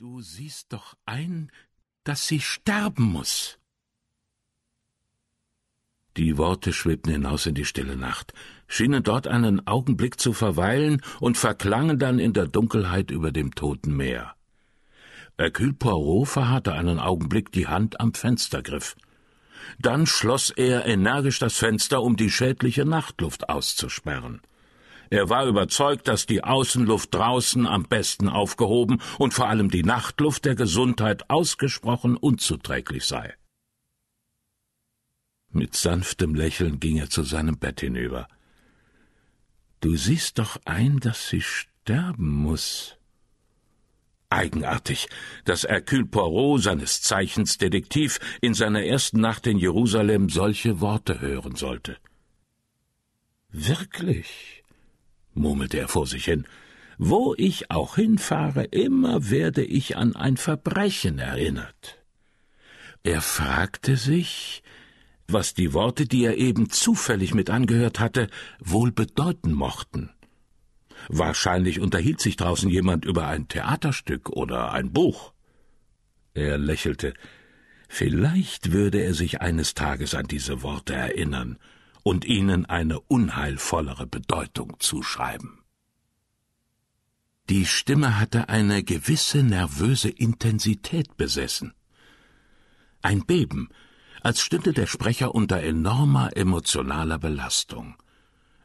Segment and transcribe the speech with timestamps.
[0.00, 1.50] Du siehst doch ein,
[2.04, 3.58] dass sie sterben muss.
[6.16, 8.32] Die Worte schwebten hinaus in die stille Nacht,
[8.68, 13.96] schienen dort einen Augenblick zu verweilen und verklangen dann in der Dunkelheit über dem toten
[13.96, 14.36] Meer.
[15.36, 18.94] Hercule Poirot verharrte einen Augenblick die Hand am Fenstergriff.
[19.80, 24.42] Dann schloss er energisch das Fenster, um die schädliche Nachtluft auszusperren.
[25.10, 30.44] Er war überzeugt, dass die Außenluft draußen am besten aufgehoben und vor allem die Nachtluft
[30.44, 33.34] der Gesundheit ausgesprochen unzuträglich sei.
[35.50, 38.28] Mit sanftem Lächeln ging er zu seinem Bett hinüber.
[39.80, 42.96] Du siehst doch ein, dass sie sterben muss.
[44.30, 45.08] Eigenartig,
[45.46, 51.56] dass Hercule Poirot, seines Zeichens Detektiv, in seiner ersten Nacht in Jerusalem solche Worte hören
[51.56, 51.96] sollte.
[53.50, 54.64] Wirklich,
[55.34, 56.46] murmelte er vor sich hin,
[56.98, 62.02] wo ich auch hinfahre, immer werde ich an ein Verbrechen erinnert.
[63.04, 64.62] Er fragte sich,
[65.28, 70.10] was die Worte, die er eben zufällig mit angehört hatte, wohl bedeuten mochten.
[71.08, 75.32] Wahrscheinlich unterhielt sich draußen jemand über ein Theaterstück oder ein Buch.
[76.34, 77.14] Er lächelte.
[77.88, 81.58] Vielleicht würde er sich eines Tages an diese Worte erinnern
[82.02, 85.62] und ihnen eine unheilvollere Bedeutung zuschreiben.
[87.48, 91.72] Die Stimme hatte eine gewisse nervöse Intensität besessen.
[93.00, 93.68] Ein Beben,
[94.22, 97.96] als stünde der Sprecher unter enormer emotionaler Belastung.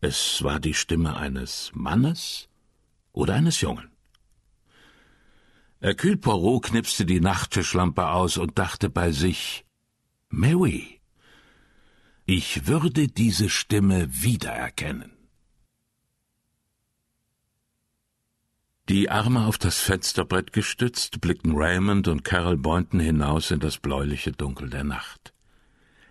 [0.00, 2.48] Es war die Stimme eines Mannes
[3.12, 3.90] oder eines Jungen.
[5.80, 9.64] Hercule Poirot knipste die Nachttischlampe aus und dachte bei sich
[10.28, 10.99] Mary.
[12.32, 15.10] Ich würde diese Stimme wiedererkennen.
[18.88, 24.30] Die Arme auf das Fensterbrett gestützt, blickten Raymond und Carol Boynton hinaus in das bläuliche
[24.30, 25.34] Dunkel der Nacht.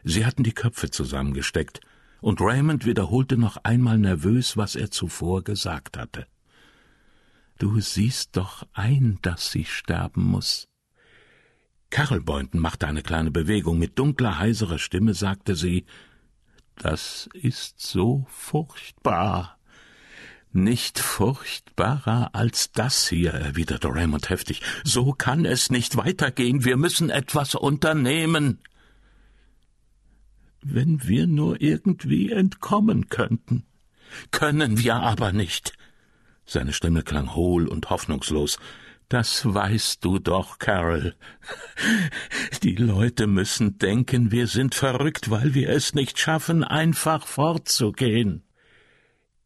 [0.03, 1.80] Sie hatten die Köpfe zusammengesteckt,
[2.20, 6.27] und Raymond wiederholte noch einmal nervös, was er zuvor gesagt hatte.
[7.60, 10.67] Du siehst doch ein, dass sie sterben muss.
[11.92, 13.80] Carol Boynton machte eine kleine Bewegung.
[13.80, 15.86] Mit dunkler, heiserer Stimme sagte sie,
[16.80, 19.58] das ist so furchtbar.
[20.52, 24.62] Nicht furchtbarer als das hier, erwiderte Raymond heftig.
[24.84, 26.66] So kann es nicht weitergehen.
[26.66, 28.60] Wir müssen etwas unternehmen
[30.62, 33.64] wenn wir nur irgendwie entkommen könnten.
[34.32, 35.73] Können wir aber nicht.
[36.45, 38.60] Seine Stimme klang hohl und hoffnungslos.
[39.09, 41.15] Das weißt du doch, Carol.
[42.64, 48.43] Die Leute müssen denken, wir sind verrückt, weil wir es nicht schaffen, einfach fortzugehen.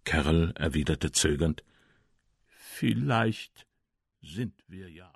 [0.03, 1.63] Carol erwiderte zögernd
[2.75, 3.65] Vielleicht
[4.21, 5.09] sind wir ja